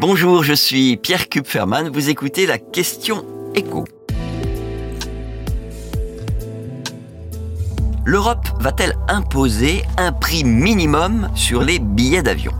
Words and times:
Bonjour, 0.00 0.42
je 0.42 0.54
suis 0.54 0.96
Pierre 0.96 1.28
Kupferman, 1.28 1.90
vous 1.90 2.08
écoutez 2.08 2.46
la 2.46 2.56
question 2.56 3.22
écho. 3.54 3.84
L'Europe 8.06 8.48
va-t-elle 8.60 8.96
imposer 9.08 9.82
un 9.98 10.12
prix 10.12 10.42
minimum 10.42 11.28
sur 11.34 11.62
les 11.62 11.78
billets 11.78 12.22
d'avion? 12.22 12.52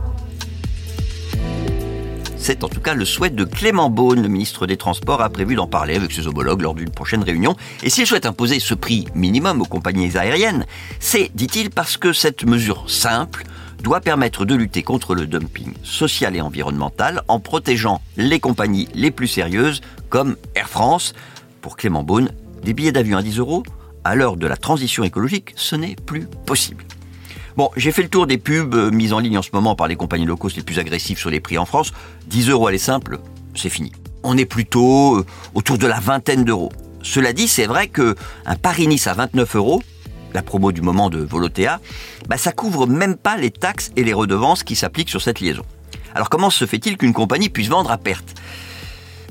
C'est 2.37 2.63
en 2.63 2.69
tout 2.69 2.79
cas 2.79 2.93
le 2.93 3.05
souhait 3.05 3.31
de 3.31 3.43
Clément 3.43 3.89
Beaune, 3.89 4.21
le 4.21 4.27
ministre 4.27 4.67
des 4.67 4.77
Transports, 4.77 5.23
a 5.23 5.29
prévu 5.29 5.55
d'en 5.55 5.67
parler 5.67 5.95
avec 5.95 6.11
ses 6.11 6.27
homologues 6.27 6.61
lors 6.61 6.75
d'une 6.75 6.91
prochaine 6.91 7.23
réunion. 7.23 7.55
Et 7.81 7.89
s'il 7.89 8.05
souhaite 8.05 8.27
imposer 8.27 8.59
ce 8.59 8.75
prix 8.75 9.07
minimum 9.15 9.61
aux 9.61 9.65
compagnies 9.65 10.15
aériennes, 10.15 10.67
c'est, 10.99 11.31
dit-il, 11.33 11.71
parce 11.71 11.97
que 11.97 12.13
cette 12.13 12.45
mesure 12.45 12.87
simple 12.87 13.45
doit 13.81 14.01
permettre 14.01 14.45
de 14.45 14.55
lutter 14.55 14.83
contre 14.83 15.15
le 15.15 15.27
dumping 15.27 15.73
social 15.83 16.35
et 16.35 16.41
environnemental 16.41 17.23
en 17.27 17.39
protégeant 17.39 18.01
les 18.17 18.39
compagnies 18.39 18.87
les 18.93 19.11
plus 19.11 19.27
sérieuses 19.27 19.81
comme 20.09 20.37
Air 20.55 20.69
France. 20.69 21.13
Pour 21.61 21.77
Clément 21.77 22.03
Beaune, 22.03 22.31
des 22.63 22.73
billets 22.73 22.91
d'avion 22.91 23.17
à 23.17 23.23
10 23.23 23.39
euros, 23.39 23.63
à 24.03 24.15
l'heure 24.15 24.37
de 24.37 24.47
la 24.47 24.57
transition 24.57 25.03
écologique, 25.03 25.53
ce 25.55 25.75
n'est 25.75 25.95
plus 25.95 26.27
possible. 26.45 26.85
Bon, 27.57 27.69
j'ai 27.75 27.91
fait 27.91 28.03
le 28.03 28.09
tour 28.09 28.27
des 28.27 28.37
pubs 28.37 28.73
euh, 28.73 28.91
mises 28.91 29.13
en 29.13 29.19
ligne 29.19 29.37
en 29.37 29.41
ce 29.41 29.49
moment 29.53 29.75
par 29.75 29.87
les 29.87 29.95
compagnies 29.95 30.25
cost 30.39 30.55
les 30.55 30.63
plus 30.63 30.79
agressives 30.79 31.17
sur 31.17 31.29
les 31.29 31.39
prix 31.39 31.57
en 31.57 31.65
France. 31.65 31.91
10 32.27 32.49
euros 32.49 32.67
à 32.67 32.71
les 32.71 32.77
simples, 32.77 33.19
c'est 33.55 33.69
fini. 33.69 33.91
On 34.23 34.37
est 34.37 34.45
plutôt 34.45 35.17
euh, 35.17 35.25
autour 35.53 35.77
de 35.77 35.87
la 35.87 35.99
vingtaine 35.99 36.45
d'euros. 36.45 36.71
Cela 37.03 37.33
dit, 37.33 37.47
c'est 37.47 37.65
vrai 37.65 37.87
que 37.87 38.15
un 38.45 38.55
Paris-Nice 38.55 39.07
à 39.07 39.13
29 39.13 39.55
euros, 39.55 39.83
la 40.33 40.41
promo 40.41 40.71
du 40.71 40.81
moment 40.81 41.09
de 41.09 41.19
Volotea, 41.19 41.79
bah 42.27 42.37
ça 42.37 42.51
couvre 42.51 42.87
même 42.87 43.15
pas 43.15 43.37
les 43.37 43.51
taxes 43.51 43.91
et 43.95 44.03
les 44.03 44.13
redevances 44.13 44.63
qui 44.63 44.75
s'appliquent 44.75 45.09
sur 45.09 45.21
cette 45.21 45.39
liaison. 45.39 45.63
Alors 46.13 46.29
comment 46.29 46.49
se 46.49 46.65
fait-il 46.65 46.97
qu'une 46.97 47.13
compagnie 47.13 47.49
puisse 47.49 47.69
vendre 47.69 47.91
à 47.91 47.97
perte? 47.97 48.35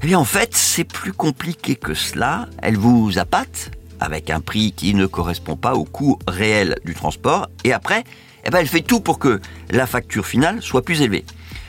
Eh 0.03 0.07
bien 0.07 0.19
en 0.19 0.25
fait, 0.25 0.55
c'est 0.55 0.85
plus 0.85 1.13
compliqué 1.13 1.77
que 1.77 1.95
cela. 1.95 2.49
Elle 2.63 2.77
vous 2.77 3.19
appâte, 3.19 3.71
avec 4.01 4.31
un 4.31 4.41
prix 4.41 4.73
qui 4.73 4.95
ne 4.95 5.07
correspond 5.07 5.57
pas 5.57 5.75
au 5.75 5.85
coût 5.85 6.19
réel 6.27 6.79
du 6.85 6.95
transport. 6.95 7.49
Et 7.65 7.73
après, 7.73 8.05
eh 8.45 8.51
ben, 8.51 8.59
elle 8.59 8.67
fait 8.67 8.81
tout 8.81 9.01
pour 9.01 9.19
que 9.19 9.41
la 9.71 9.87
facture 9.87 10.27
finale 10.27 10.63
soit 10.63 10.83
plus 10.83 11.03
élevée. 11.03 11.25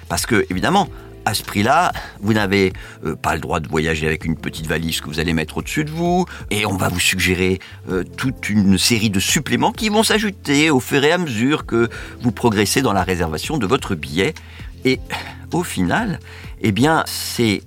Parce 0.08 0.26
que, 0.26 0.46
évidemment, 0.50 0.88
à 1.26 1.34
ce 1.34 1.44
prix-là, 1.44 1.92
vous 2.22 2.34
n'avez 2.34 2.74
euh, 3.06 3.16
pas 3.16 3.36
le 3.36 3.42
droit 3.42 3.60
de 3.60 3.68
voyager 3.68 4.08
avec 4.08 4.26
une 4.26 4.36
petite 4.36 4.68
valise 4.68 5.02
que 5.02 5.08
vous 5.08 5.20
allez 5.20 5.34
mettre 5.34 5.58
au-dessus 5.58 5.84
de 5.84 5.92
vous, 5.92 6.26
et 6.50 6.66
on 6.66 6.76
va 6.76 6.90
vous 6.90 7.00
suggérer 7.00 7.60
euh, 7.90 8.04
toute 8.18 8.50
une 8.50 8.78
série 8.78 9.10
de 9.10 9.20
suppléments 9.20 9.72
qui 9.72 9.90
vont 9.90 10.04
s'ajouter 10.04 10.70
au 10.70 10.80
fur 10.80 11.04
et 11.04 11.12
à 11.12 11.18
mesure 11.18 11.66
que 11.66 11.90
vous 12.22 12.32
progressez 12.32 12.82
dans 12.82 12.94
la 12.94 13.04
réservation 13.04 13.58
de 13.58 13.68
votre 13.68 13.96
billet. 13.96 14.34
Et 14.86 15.00
au 15.52 15.64
final, 15.64 16.20
eh 16.62 16.72
bien, 16.72 17.04
ces 17.06 17.64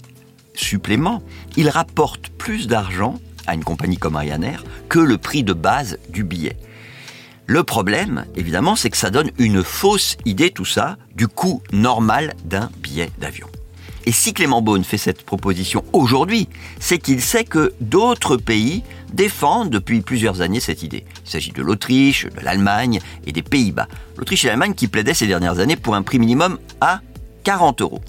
suppléments, 0.54 1.22
ils 1.56 1.68
rapportent 1.68 2.28
plus 2.28 2.66
d'argent 2.66 3.20
à 3.46 3.54
une 3.54 3.64
compagnie 3.64 3.98
comme 3.98 4.16
Ryanair 4.16 4.64
que 4.88 4.98
le 4.98 5.18
prix 5.18 5.42
de 5.44 5.52
base 5.52 5.98
du 6.08 6.24
billet. 6.24 6.56
Le 7.46 7.62
problème, 7.62 8.24
évidemment, 8.36 8.74
c'est 8.74 8.88
que 8.88 8.96
ça 8.96 9.10
donne 9.10 9.30
une 9.38 9.62
fausse 9.62 10.16
idée, 10.24 10.50
tout 10.50 10.64
ça, 10.64 10.96
du 11.14 11.28
coût 11.28 11.62
normal 11.72 12.34
d'un 12.44 12.70
billet 12.78 13.10
d'avion. 13.18 13.48
Et 14.06 14.12
si 14.12 14.32
Clément 14.32 14.62
Beaune 14.62 14.84
fait 14.84 14.98
cette 14.98 15.24
proposition 15.24 15.84
aujourd'hui, 15.92 16.48
c'est 16.80 16.98
qu'il 16.98 17.20
sait 17.20 17.44
que 17.44 17.74
d'autres 17.80 18.38
pays 18.38 18.82
défendent 19.12 19.70
depuis 19.70 20.00
plusieurs 20.00 20.40
années 20.40 20.60
cette 20.60 20.82
idée. 20.82 21.04
Il 21.24 21.30
s'agit 21.30 21.52
de 21.52 21.62
l'Autriche, 21.62 22.26
de 22.26 22.40
l'Allemagne 22.40 23.00
et 23.26 23.32
des 23.32 23.42
Pays-Bas. 23.42 23.88
L'Autriche 24.16 24.44
et 24.44 24.48
l'Allemagne 24.48 24.74
qui 24.74 24.88
plaidaient 24.88 25.14
ces 25.14 25.26
dernières 25.26 25.58
années 25.58 25.76
pour 25.76 25.94
un 25.94 26.02
prix 26.02 26.18
minimum 26.18 26.58
à 26.80 27.00
40 27.44 27.82
euros. 27.82 28.00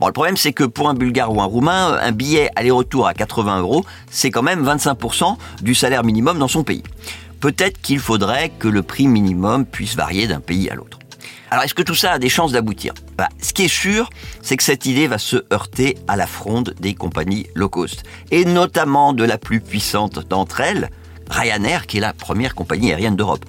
Bon, 0.00 0.06
le 0.08 0.12
problème, 0.12 0.36
c'est 0.36 0.52
que 0.52 0.64
pour 0.64 0.88
un 0.88 0.94
Bulgare 0.94 1.32
ou 1.32 1.40
un 1.40 1.44
Roumain, 1.44 1.98
un 2.00 2.12
billet 2.12 2.50
aller-retour 2.56 3.06
à 3.06 3.14
80 3.14 3.60
euros, 3.60 3.84
c'est 4.10 4.30
quand 4.30 4.42
même 4.42 4.64
25% 4.64 5.36
du 5.62 5.74
salaire 5.74 6.02
minimum 6.02 6.38
dans 6.38 6.48
son 6.48 6.64
pays. 6.64 6.82
Peut-être 7.44 7.78
qu'il 7.82 7.98
faudrait 7.98 8.48
que 8.48 8.68
le 8.68 8.82
prix 8.82 9.06
minimum 9.06 9.66
puisse 9.66 9.96
varier 9.96 10.26
d'un 10.26 10.40
pays 10.40 10.70
à 10.70 10.74
l'autre. 10.74 10.98
Alors, 11.50 11.62
est-ce 11.62 11.74
que 11.74 11.82
tout 11.82 11.94
ça 11.94 12.12
a 12.12 12.18
des 12.18 12.30
chances 12.30 12.52
d'aboutir? 12.52 12.94
Bah, 13.18 13.28
Ce 13.38 13.52
qui 13.52 13.64
est 13.64 13.68
sûr, 13.68 14.08
c'est 14.40 14.56
que 14.56 14.62
cette 14.62 14.86
idée 14.86 15.06
va 15.06 15.18
se 15.18 15.44
heurter 15.52 15.98
à 16.08 16.16
la 16.16 16.26
fronde 16.26 16.74
des 16.80 16.94
compagnies 16.94 17.46
low 17.54 17.68
cost, 17.68 18.04
et 18.30 18.46
notamment 18.46 19.12
de 19.12 19.24
la 19.24 19.36
plus 19.36 19.60
puissante 19.60 20.26
d'entre 20.26 20.62
elles, 20.62 20.88
Ryanair, 21.28 21.86
qui 21.86 21.98
est 21.98 22.00
la 22.00 22.14
première 22.14 22.54
compagnie 22.54 22.92
aérienne 22.92 23.14
d'Europe. 23.14 23.44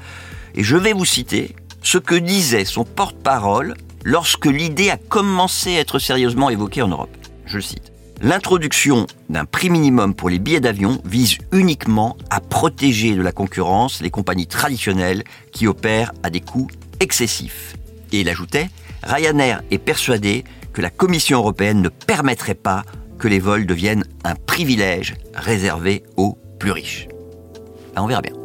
Et 0.56 0.64
je 0.64 0.75
vais 0.75 0.91
vous 0.91 1.06
citer 1.06 1.56
ce 1.81 1.97
que 1.97 2.16
disait 2.16 2.66
son 2.66 2.84
porte-parole 2.84 3.75
lorsque 4.03 4.47
l'idée 4.47 4.90
a 4.90 4.97
commencé 4.97 5.78
à 5.78 5.80
être 5.80 6.00
sérieusement 6.00 6.50
évoquée 6.50 6.81
en 6.81 6.90
Europe. 6.90 7.16
Je 7.46 7.62
cite. 7.62 7.95
L'introduction 8.22 9.08
d'un 9.30 9.46
prix 9.46 9.70
minimum 9.70 10.16
pour 10.16 10.30
les 10.30 10.40
billets 10.40 10.62
d'avion 10.62 11.02
vise 11.03 11.38
uniquement 11.52 12.18
à 12.30 12.40
protéger 12.40 13.14
de 13.14 13.22
la 13.22 13.31
concurrence 13.31 14.02
les 14.02 14.09
compagnies 14.09 14.48
traditionnelles 14.48 15.24
qui 15.52 15.68
opèrent 15.68 16.14
à 16.24 16.30
des 16.30 16.40
coûts 16.40 16.70
excessifs. 17.00 17.76
Et 18.12 18.22
il 18.22 18.30
ajoutait, 18.30 18.70
Ryanair 19.03 19.62
est 19.70 19.78
persuadé 19.78 20.46
que 20.72 20.81
la 20.81 20.90
Commission 20.90 21.40
européenne 21.40 21.81
ne 21.81 21.90
permettrait 21.90 22.56
pas 22.56 22.84
que 23.18 23.28
les 23.28 23.40
vols 23.40 23.66
deviennent 23.66 24.06
un 24.24 24.36
privilège 24.36 25.16
réservé 25.34 26.03
aux 26.16 26.38
plus 26.59 26.72
riches. 26.72 27.08
Ben, 27.96 28.03
on 28.03 28.08
verra 28.08 28.22
bien. 28.22 28.45